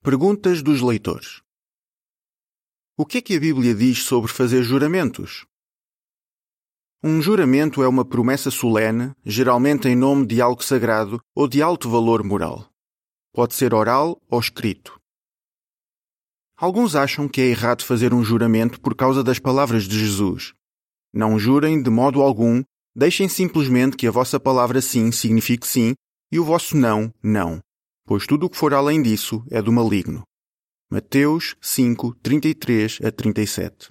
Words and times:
Perguntas 0.00 0.62
dos 0.62 0.80
leitores. 0.80 1.42
O 2.96 3.04
que 3.04 3.18
é 3.18 3.20
que 3.20 3.34
a 3.34 3.40
Bíblia 3.40 3.74
diz 3.74 4.04
sobre 4.04 4.30
fazer 4.30 4.62
juramentos? 4.62 5.44
Um 7.02 7.20
juramento 7.20 7.82
é 7.82 7.88
uma 7.88 8.04
promessa 8.04 8.48
solene, 8.48 9.12
geralmente 9.26 9.88
em 9.88 9.96
nome 9.96 10.24
de 10.24 10.40
algo 10.40 10.62
sagrado 10.62 11.20
ou 11.34 11.48
de 11.48 11.60
alto 11.60 11.90
valor 11.90 12.22
moral. 12.22 12.70
Pode 13.32 13.54
ser 13.54 13.74
oral 13.74 14.22
ou 14.30 14.38
escrito. 14.38 15.00
Alguns 16.56 16.94
acham 16.94 17.28
que 17.28 17.40
é 17.40 17.46
errado 17.46 17.84
fazer 17.84 18.14
um 18.14 18.22
juramento 18.22 18.80
por 18.80 18.94
causa 18.94 19.24
das 19.24 19.40
palavras 19.40 19.82
de 19.82 19.98
Jesus. 19.98 20.54
Não 21.12 21.40
jurem 21.40 21.82
de 21.82 21.90
modo 21.90 22.22
algum, 22.22 22.62
deixem 22.94 23.28
simplesmente 23.28 23.96
que 23.96 24.06
a 24.06 24.12
vossa 24.12 24.38
palavra 24.38 24.80
sim 24.80 25.10
signifique 25.10 25.66
sim 25.66 25.94
e 26.30 26.38
o 26.38 26.44
vosso 26.44 26.76
não, 26.76 27.12
não 27.20 27.60
pois 28.08 28.26
tudo 28.26 28.46
o 28.46 28.50
que 28.50 28.56
for 28.56 28.72
além 28.72 29.02
disso 29.02 29.44
é 29.50 29.60
do 29.60 29.70
maligno. 29.70 30.22
Mateus 30.90 31.54
5, 31.60 32.14
33 32.22 33.00
a 33.04 33.12
37. 33.12 33.90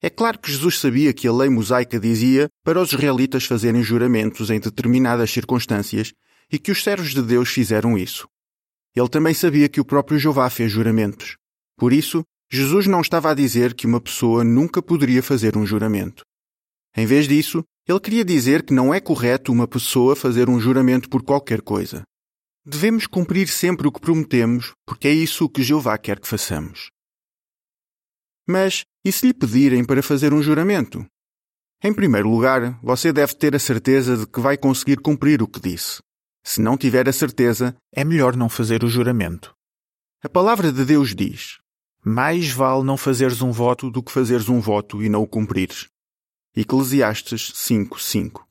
É 0.00 0.08
claro 0.08 0.38
que 0.38 0.52
Jesus 0.52 0.78
sabia 0.78 1.12
que 1.12 1.26
a 1.26 1.32
lei 1.32 1.50
mosaica 1.50 1.98
dizia 1.98 2.48
para 2.64 2.80
os 2.80 2.92
israelitas 2.92 3.44
fazerem 3.44 3.82
juramentos 3.82 4.48
em 4.48 4.60
determinadas 4.60 5.28
circunstâncias 5.28 6.12
e 6.52 6.56
que 6.56 6.70
os 6.70 6.84
servos 6.84 7.12
de 7.12 7.20
Deus 7.20 7.48
fizeram 7.48 7.98
isso. 7.98 8.28
Ele 8.94 9.08
também 9.08 9.34
sabia 9.34 9.68
que 9.68 9.80
o 9.80 9.84
próprio 9.84 10.16
Jeová 10.16 10.48
fez 10.48 10.70
juramentos. 10.70 11.36
Por 11.76 11.92
isso, 11.92 12.22
Jesus 12.48 12.86
não 12.86 13.00
estava 13.00 13.32
a 13.32 13.34
dizer 13.34 13.74
que 13.74 13.88
uma 13.88 14.00
pessoa 14.00 14.44
nunca 14.44 14.80
poderia 14.80 15.20
fazer 15.20 15.56
um 15.56 15.66
juramento. 15.66 16.22
Em 16.96 17.06
vez 17.06 17.26
disso, 17.26 17.64
ele 17.88 17.98
queria 17.98 18.24
dizer 18.24 18.62
que 18.62 18.72
não 18.72 18.94
é 18.94 19.00
correto 19.00 19.50
uma 19.50 19.66
pessoa 19.66 20.14
fazer 20.14 20.48
um 20.48 20.60
juramento 20.60 21.08
por 21.08 21.24
qualquer 21.24 21.60
coisa. 21.60 22.04
Devemos 22.64 23.06
cumprir 23.06 23.48
sempre 23.48 23.88
o 23.88 23.92
que 23.92 24.00
prometemos, 24.00 24.74
porque 24.86 25.08
é 25.08 25.12
isso 25.12 25.48
que 25.48 25.62
Jeová 25.62 25.96
quer 25.96 26.20
que 26.20 26.28
façamos. 26.28 26.90
Mas 28.46 28.84
e 29.04 29.10
se 29.10 29.26
lhe 29.26 29.34
pedirem 29.34 29.84
para 29.84 30.02
fazer 30.02 30.34
um 30.34 30.42
juramento? 30.42 31.06
Em 31.82 31.94
primeiro 31.94 32.28
lugar, 32.28 32.78
você 32.82 33.12
deve 33.12 33.34
ter 33.34 33.56
a 33.56 33.58
certeza 33.58 34.16
de 34.16 34.26
que 34.26 34.40
vai 34.40 34.58
conseguir 34.58 34.98
cumprir 34.98 35.42
o 35.42 35.48
que 35.48 35.58
disse. 35.58 36.02
Se 36.44 36.60
não 36.60 36.76
tiver 36.76 37.08
a 37.08 37.12
certeza, 37.12 37.74
é 37.92 38.04
melhor 38.04 38.36
não 38.36 38.48
fazer 38.48 38.84
o 38.84 38.88
juramento. 38.88 39.54
A 40.22 40.28
palavra 40.28 40.70
de 40.70 40.84
Deus 40.84 41.14
diz: 41.14 41.58
Mais 42.04 42.50
vale 42.50 42.84
não 42.84 42.98
fazeres 42.98 43.40
um 43.40 43.50
voto 43.50 43.90
do 43.90 44.02
que 44.02 44.12
fazeres 44.12 44.50
um 44.50 44.60
voto 44.60 45.02
e 45.02 45.08
não 45.08 45.22
o 45.22 45.26
cumprires. 45.26 45.88
Eclesiastes 46.54 47.52
5:5. 47.54 48.44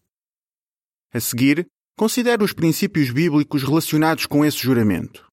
A 1.13 1.19
seguir, 1.19 1.67
Considere 1.99 2.41
os 2.41 2.53
princípios 2.53 3.11
bíblicos 3.11 3.61
relacionados 3.61 4.25
com 4.25 4.45
esse 4.45 4.57
juramento. 4.57 5.29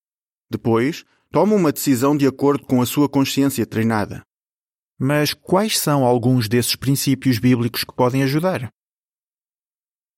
Depois, 0.51 1.05
tome 1.31 1.55
uma 1.55 1.71
decisão 1.71 2.17
de 2.17 2.27
acordo 2.27 2.67
com 2.67 2.83
a 2.83 2.87
sua 2.87 3.09
consciência 3.09 3.65
treinada. 3.65 4.25
Mas 4.99 5.33
quais 5.33 5.79
são 5.79 6.05
alguns 6.05 6.49
desses 6.49 6.75
princípios 6.75 7.39
bíblicos 7.39 7.85
que 7.85 7.95
podem 7.95 8.25
ajudar? 8.25 8.69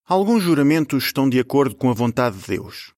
Alguns 0.06 0.42
juramentos 0.42 1.04
estão 1.04 1.28
de 1.28 1.38
acordo 1.38 1.76
com 1.76 1.91
a 1.91 1.94
vontade 1.94 2.38
de 2.38 2.46
Deus. 2.46 2.94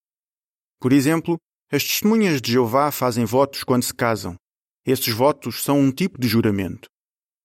Por 0.79 0.93
exemplo, 0.93 1.37
as 1.73 1.83
testemunhas 1.83 2.41
de 2.41 2.53
Jeová 2.53 2.93
fazem 2.93 3.25
votos 3.25 3.65
quando 3.65 3.83
se 3.83 3.93
casam. 3.93 4.37
Esses 4.87 5.13
votos 5.13 5.65
são 5.65 5.77
um 5.77 5.91
tipo 5.91 6.21
de 6.21 6.29
juramento. 6.29 6.89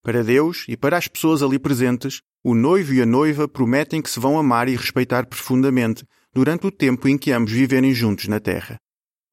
Para 0.05 0.23
Deus 0.23 0.65
e 0.67 0.77
para 0.77 0.97
as 0.97 1.07
pessoas 1.07 1.41
ali 1.41 1.57
presentes, 1.57 2.21
o 2.43 2.53
noivo 2.53 2.93
e 2.93 3.01
a 3.01 3.07
noiva 3.07 3.47
prometem 3.47 4.03
que 4.03 4.09
se 4.11 4.19
vão 4.19 4.37
amar 4.37 4.69
e 4.69 4.75
respeitar 4.75 5.25
profundamente 5.25 6.05
durante 6.31 6.67
o 6.67 6.71
tempo 6.71 7.07
em 7.07 7.17
que 7.17 7.31
ambos 7.31 7.51
viverem 7.51 7.91
juntos 7.91 8.27
na 8.27 8.39
Terra. 8.39 8.77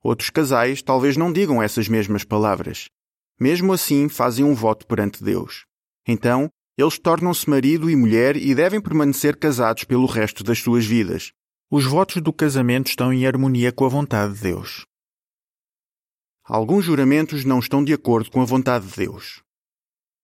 Outros 0.03 0.31
casais 0.31 0.81
talvez 0.81 1.15
não 1.15 1.31
digam 1.31 1.63
essas 1.63 1.89
mesmas 1.89 2.25
palavras. 2.25 2.87
Mesmo 3.39 3.75
assim, 3.75 4.09
fazem 4.09 4.47
um 4.47 4.55
voto 4.55 4.87
perante 4.87 5.23
Deus. 5.23 5.67
Então, 6.09 6.49
eles 6.79 6.99
tornam-se 6.99 7.51
marido 7.51 7.91
e 7.91 7.95
mulher 7.95 8.35
e 8.35 8.55
devem 8.55 8.81
permanecer 8.81 9.37
casados 9.37 9.85
pelo 9.85 10.07
resto 10.07 10.43
das 10.43 10.59
suas 10.59 10.87
vidas. 10.87 11.33
Os 11.71 11.85
votos 11.85 12.23
do 12.23 12.33
casamento 12.33 12.89
estão 12.89 13.13
em 13.13 13.27
harmonia 13.27 13.73
com 13.73 13.85
a 13.85 13.91
vontade 13.91 14.33
de 14.37 14.41
Deus. 14.41 14.87
Alguns 16.43 16.87
juramentos 16.87 17.45
não 17.45 17.59
estão 17.59 17.85
de 17.85 17.93
acordo 17.93 18.31
com 18.31 18.41
a 18.41 18.47
vontade 18.47 18.87
de 18.87 18.97
Deus. 18.97 19.43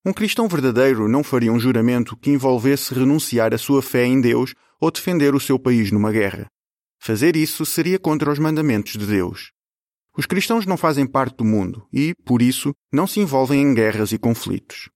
Um 0.08 0.12
cristão 0.14 0.48
verdadeiro 0.48 1.06
não 1.06 1.22
faria 1.22 1.52
um 1.52 1.60
juramento 1.60 2.16
que 2.16 2.30
envolvesse 2.30 2.94
renunciar 2.94 3.52
a 3.52 3.58
sua 3.58 3.82
fé 3.82 4.06
em 4.06 4.22
Deus 4.22 4.54
ou 4.80 4.90
defender 4.90 5.34
o 5.34 5.38
seu 5.38 5.58
país 5.58 5.92
numa 5.92 6.10
guerra. 6.10 6.46
Fazer 6.98 7.36
isso 7.36 7.66
seria 7.66 7.98
contra 7.98 8.32
os 8.32 8.38
mandamentos 8.38 8.92
de 8.94 9.06
Deus. 9.06 9.52
Os 10.16 10.24
cristãos 10.24 10.64
não 10.64 10.78
fazem 10.78 11.06
parte 11.06 11.36
do 11.36 11.44
mundo 11.44 11.86
e, 11.92 12.14
por 12.24 12.40
isso, 12.40 12.72
não 12.90 13.06
se 13.06 13.20
envolvem 13.20 13.60
em 13.60 13.74
guerras 13.74 14.10
e 14.10 14.16
conflitos. 14.18 14.88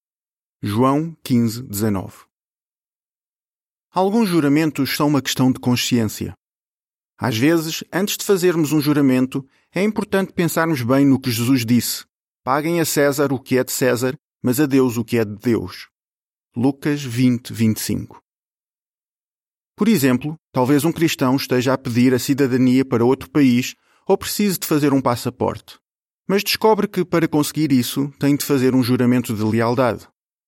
João 0.62 1.14
15, 1.22 1.62
19 1.64 2.24
Alguns 3.92 4.30
juramentos 4.30 4.96
são 4.96 5.08
uma 5.08 5.20
questão 5.20 5.52
de 5.52 5.60
consciência. 5.60 6.32
Às 7.18 7.36
vezes, 7.36 7.84
antes 7.92 8.16
de 8.16 8.24
fazermos 8.24 8.72
um 8.72 8.80
juramento, 8.80 9.46
é 9.74 9.82
importante 9.82 10.32
pensarmos 10.32 10.80
bem 10.80 11.04
no 11.04 11.20
que 11.20 11.30
Jesus 11.30 11.66
disse. 11.66 12.06
Paguem 12.42 12.80
a 12.80 12.86
César 12.86 13.30
o 13.30 13.38
que 13.38 13.58
é 13.58 13.62
de 13.62 13.72
César 13.72 14.16
mas 14.42 14.58
a 14.58 14.66
Deus 14.66 14.96
o 14.96 15.04
que 15.04 15.18
é 15.18 15.24
de 15.24 15.36
Deus. 15.36 15.88
Lucas 16.56 17.02
20, 17.02 17.52
25. 17.52 18.20
Por 19.76 19.88
exemplo, 19.88 20.36
talvez 20.52 20.84
um 20.84 20.92
cristão 20.92 21.36
esteja 21.36 21.72
a 21.72 21.78
pedir 21.78 22.12
a 22.12 22.18
cidadania 22.18 22.84
para 22.84 23.04
outro 23.04 23.30
país 23.30 23.74
ou 24.06 24.18
precise 24.18 24.58
de 24.58 24.66
fazer 24.66 24.92
um 24.92 25.00
passaporte. 25.00 25.78
Mas 26.28 26.42
descobre 26.42 26.86
que, 26.86 27.04
para 27.04 27.26
conseguir 27.26 27.72
isso, 27.72 28.12
tem 28.18 28.36
de 28.36 28.44
fazer 28.44 28.74
um 28.74 28.82
juramento 28.82 29.34
de 29.34 29.42
lealdade. 29.42 30.06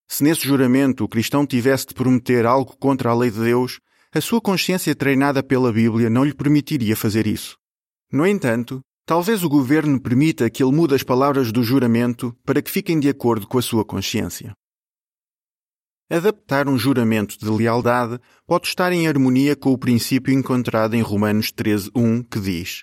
Se 0.09 0.23
nesse 0.23 0.47
juramento 0.47 1.05
o 1.05 1.09
cristão 1.09 1.47
tivesse 1.47 1.87
de 1.87 1.95
prometer 1.95 2.47
algo 2.47 2.77
contra 2.77 3.11
a 3.11 3.15
lei 3.15 3.31
de 3.31 3.41
Deus, 3.41 3.81
a 4.13 4.21
sua 4.21 4.41
consciência 4.41 4.95
treinada 4.95 5.43
pela 5.43 5.73
Bíblia 5.73 6.09
não 6.09 6.25
lhe 6.25 6.35
permitiria 6.35 6.97
fazer 6.97 7.27
isso. 7.27 7.57
No 8.13 8.27
entanto, 8.27 8.81
Talvez 9.07 9.45
o 9.45 9.51
governo 9.51 10.01
permita 10.01 10.49
que 10.49 10.63
ele 10.63 10.73
mude 10.73 10.95
as 10.95 11.03
palavras 11.03 11.53
do 11.53 11.63
juramento 11.63 12.35
para 12.43 12.63
que 12.63 12.71
fiquem 12.71 12.99
de 12.99 13.09
acordo 13.11 13.47
com 13.47 13.59
a 13.59 13.63
sua 13.63 13.85
consciência. 13.85 14.55
Adaptar 16.11 16.69
um 16.69 16.79
juramento 16.79 17.39
de 17.39 17.51
lealdade 17.51 18.19
pode 18.47 18.67
estar 18.67 18.93
em 18.93 19.07
harmonia 19.07 19.55
com 19.55 19.73
o 19.73 19.79
princípio 19.79 20.33
encontrado 20.33 20.95
em 20.95 21.03
Romanos 21.03 21.53
13.1 21.53 22.27
que 22.31 22.41
diz 22.41 22.83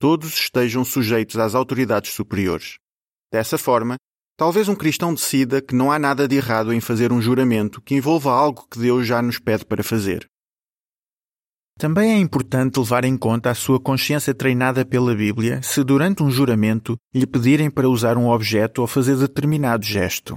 Todos 0.00 0.32
estejam 0.34 0.84
sujeitos 0.84 1.36
às 1.36 1.54
autoridades 1.54 2.12
superiores. 2.12 2.78
Dessa 3.32 3.56
forma, 3.56 3.96
talvez 4.36 4.68
um 4.68 4.74
cristão 4.74 5.14
decida 5.14 5.62
que 5.62 5.76
não 5.76 5.92
há 5.92 5.98
nada 5.98 6.26
de 6.26 6.34
errado 6.34 6.72
em 6.72 6.80
fazer 6.80 7.12
um 7.12 7.22
juramento 7.22 7.80
que 7.80 7.94
envolva 7.94 8.32
algo 8.32 8.66
que 8.68 8.80
Deus 8.80 9.06
já 9.06 9.22
nos 9.22 9.38
pede 9.38 9.64
para 9.64 9.84
fazer. 9.84 10.28
Também 11.78 12.12
é 12.12 12.18
importante 12.18 12.78
levar 12.78 13.04
em 13.04 13.16
conta 13.16 13.50
a 13.50 13.54
sua 13.54 13.80
consciência 13.80 14.34
treinada 14.34 14.84
pela 14.84 15.14
Bíblia 15.14 15.60
se 15.62 15.82
durante 15.82 16.22
um 16.22 16.30
juramento 16.30 16.96
lhe 17.14 17.26
pedirem 17.26 17.70
para 17.70 17.88
usar 17.88 18.16
um 18.16 18.28
objeto 18.28 18.82
ou 18.82 18.86
fazer 18.86 19.16
determinado 19.16 19.84
gesto. 19.84 20.36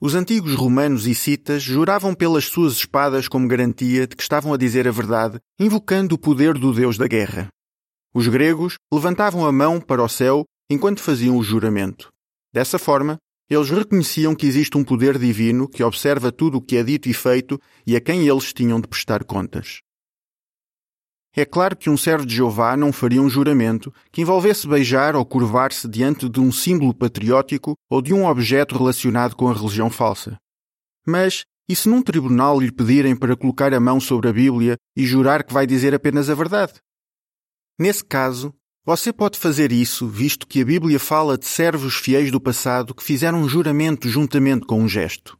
Os 0.00 0.14
antigos 0.14 0.54
romanos 0.54 1.06
e 1.06 1.14
citas 1.14 1.62
juravam 1.62 2.14
pelas 2.14 2.46
suas 2.46 2.74
espadas 2.74 3.28
como 3.28 3.48
garantia 3.48 4.06
de 4.06 4.16
que 4.16 4.22
estavam 4.22 4.54
a 4.54 4.56
dizer 4.56 4.88
a 4.88 4.90
verdade, 4.90 5.38
invocando 5.58 6.14
o 6.14 6.18
poder 6.18 6.54
do 6.54 6.72
deus 6.72 6.96
da 6.96 7.06
guerra. 7.06 7.48
Os 8.14 8.26
gregos 8.26 8.76
levantavam 8.92 9.44
a 9.44 9.52
mão 9.52 9.80
para 9.80 10.02
o 10.02 10.08
céu 10.08 10.44
enquanto 10.70 11.02
faziam 11.02 11.36
o 11.36 11.42
juramento. 11.42 12.08
Dessa 12.52 12.78
forma, 12.78 13.18
eles 13.50 13.68
reconheciam 13.68 14.34
que 14.34 14.46
existe 14.46 14.78
um 14.78 14.84
poder 14.84 15.18
divino 15.18 15.68
que 15.68 15.82
observa 15.82 16.32
tudo 16.32 16.58
o 16.58 16.62
que 16.62 16.76
é 16.76 16.82
dito 16.82 17.08
e 17.08 17.12
feito 17.12 17.60
e 17.86 17.94
a 17.94 18.00
quem 18.00 18.26
eles 18.26 18.52
tinham 18.52 18.80
de 18.80 18.88
prestar 18.88 19.24
contas. 19.24 19.80
É 21.34 21.44
claro 21.44 21.76
que 21.76 21.88
um 21.88 21.96
servo 21.96 22.26
de 22.26 22.34
Jeová 22.34 22.76
não 22.76 22.92
faria 22.92 23.22
um 23.22 23.30
juramento 23.30 23.92
que 24.10 24.22
envolvesse 24.22 24.66
beijar 24.66 25.14
ou 25.14 25.24
curvar-se 25.24 25.88
diante 25.88 26.28
de 26.28 26.40
um 26.40 26.50
símbolo 26.50 26.92
patriótico 26.92 27.74
ou 27.88 28.02
de 28.02 28.12
um 28.12 28.26
objeto 28.26 28.76
relacionado 28.76 29.36
com 29.36 29.48
a 29.48 29.52
religião 29.52 29.88
falsa. 29.90 30.36
Mas, 31.06 31.44
e 31.68 31.76
se 31.76 31.88
num 31.88 32.02
tribunal 32.02 32.60
lhe 32.60 32.72
pedirem 32.72 33.14
para 33.14 33.36
colocar 33.36 33.72
a 33.72 33.78
mão 33.78 34.00
sobre 34.00 34.28
a 34.28 34.32
Bíblia 34.32 34.76
e 34.96 35.06
jurar 35.06 35.44
que 35.44 35.52
vai 35.52 35.66
dizer 35.66 35.94
apenas 35.94 36.28
a 36.28 36.34
verdade? 36.34 36.74
Nesse 37.78 38.04
caso, 38.04 38.52
você 38.84 39.12
pode 39.12 39.38
fazer 39.38 39.70
isso, 39.70 40.08
visto 40.08 40.46
que 40.46 40.60
a 40.60 40.64
Bíblia 40.64 40.98
fala 40.98 41.38
de 41.38 41.46
servos 41.46 41.94
fiéis 41.94 42.32
do 42.32 42.40
passado 42.40 42.92
que 42.92 43.04
fizeram 43.04 43.38
um 43.38 43.48
juramento 43.48 44.08
juntamente 44.08 44.66
com 44.66 44.80
um 44.80 44.88
gesto. 44.88 45.38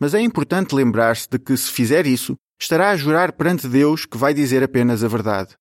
Mas 0.00 0.14
é 0.14 0.20
importante 0.20 0.74
lembrar-se 0.74 1.28
de 1.28 1.38
que, 1.38 1.56
se 1.56 1.70
fizer 1.70 2.06
isso, 2.06 2.34
estará 2.62 2.90
a 2.90 2.96
jurar 2.96 3.32
perante 3.32 3.68
Deus 3.68 4.06
que 4.06 4.16
vai 4.16 4.32
dizer 4.32 4.62
apenas 4.62 5.02
a 5.02 5.08
verdade. 5.08 5.56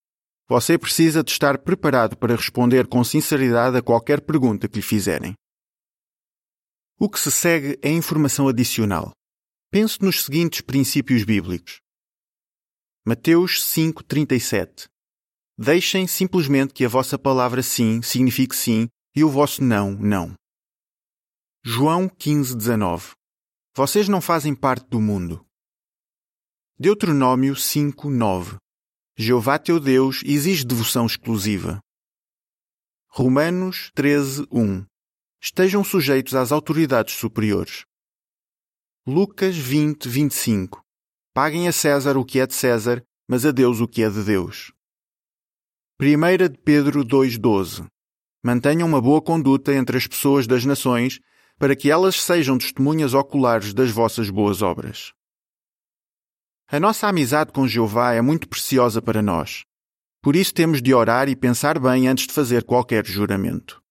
Você 0.48 0.77
precisa 0.77 1.24
de 1.24 1.31
estar 1.31 1.57
preparado 1.57 2.15
para 2.15 2.36
responder 2.36 2.88
com 2.88 3.03
sinceridade 3.03 3.77
a 3.77 3.81
qualquer 3.81 4.21
pergunta 4.21 4.68
que 4.68 4.75
lhe 4.75 4.81
fizerem. 4.81 5.33
O 7.00 7.09
que 7.09 7.19
se 7.19 7.31
segue 7.31 7.80
é 7.81 7.89
informação 7.89 8.48
adicional. 8.48 9.12
Pense 9.71 10.00
nos 10.01 10.24
seguintes 10.24 10.62
princípios 10.62 11.24
bíblicos. 11.24 11.80
Mateus 13.04 13.63
5:37. 13.65 14.88
Deixem 15.57 16.06
simplesmente 16.06 16.74
que 16.74 16.86
a 16.86 16.89
vossa 16.89 17.18
palavra 17.18 17.63
sim 17.63 18.01
signifique 18.01 18.56
sim 18.56 18.88
e 19.15 19.24
o 19.24 19.30
vosso 19.30 19.63
não, 19.63 19.92
não. 19.92 20.36
João 21.65 22.07
15, 22.07 22.56
19 22.56 23.12
Vocês 23.75 24.07
não 24.07 24.21
fazem 24.21 24.54
parte 24.54 24.88
do 24.88 25.00
mundo. 25.00 25.45
Deuteronômio 26.83 27.56
5, 27.56 28.10
9 28.10 28.57
Jeová 29.16 29.60
teu 29.60 29.80
Deus 29.80 30.24
exige 30.25 30.66
devoção 30.66 31.06
exclusiva. 31.06 31.80
Romanos 33.07 33.92
13, 33.94 34.48
1 34.51 34.83
Estejam 35.39 35.83
sujeitos 35.83 36.33
às 36.33 36.51
autoridades 36.51 37.13
superiores. 37.13 37.83
Lucas 39.06 39.56
20, 39.56 40.10
25 40.10 40.81
Paguem 41.36 41.68
a 41.68 41.72
César 41.72 42.18
o 42.18 42.25
que 42.25 42.39
é 42.39 42.48
de 42.48 42.56
César, 42.56 43.04
mas 43.30 43.45
a 43.45 43.51
Deus 43.51 43.80
o 43.80 43.88
que 43.88 44.01
é 44.01 44.10
de 44.10 44.24
Deus. 44.24 44.72
1 46.01 46.50
de 46.50 46.57
Pedro 46.66 47.06
2,12 47.06 47.86
Mantenham 48.44 48.88
uma 48.88 49.00
boa 49.00 49.22
conduta 49.22 49.72
entre 49.72 49.98
as 49.98 50.07
pessoas 50.07 50.48
das 50.48 50.66
nações, 50.66 51.19
para 51.60 51.75
que 51.75 51.92
elas 51.92 52.19
sejam 52.19 52.57
testemunhas 52.57 53.13
oculares 53.13 53.72
das 53.72 53.92
vossas 53.92 54.31
boas 54.31 54.63
obras. 54.63 55.13
A 56.73 56.79
nossa 56.79 57.06
amizade 57.09 57.51
com 57.51 57.68
Jeová 57.68 58.13
é 58.13 58.21
muito 58.21 58.47
preciosa 58.47 59.01
para 59.01 59.21
nós. 59.21 59.65
Por 60.21 60.38
isso 60.38 60.53
temos 60.53 60.81
de 60.81 60.94
orar 60.94 61.27
e 61.27 61.35
pensar 61.35 61.77
bem 61.77 62.07
antes 62.07 62.27
de 62.27 62.33
fazer 62.33 62.63
qualquer 62.63 63.06
juramento. 63.06 63.83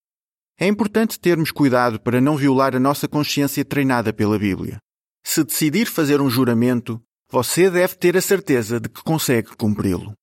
É 0.59 0.67
importante 0.67 1.21
termos 1.21 1.51
cuidado 1.51 2.01
para 2.01 2.23
não 2.23 2.39
violar 2.39 2.75
a 2.75 2.81
nossa 2.81 3.07
consciência 3.07 3.63
treinada 3.67 4.15
pela 4.15 4.39
Bíblia. 4.39 4.79
Se 5.23 5.45
decidir 5.45 5.89
fazer 5.89 6.23
um 6.23 6.31
juramento, 6.31 6.99
você 7.31 7.69
deve 7.69 7.97
ter 7.97 8.17
a 8.17 8.23
certeza 8.23 8.81
de 8.81 8.89
que 8.89 9.03
consegue 9.03 9.55
cumpri-lo. 9.59 10.15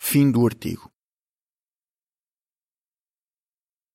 Fim 0.00 0.30
do 0.30 0.46
artigo. 0.46 0.91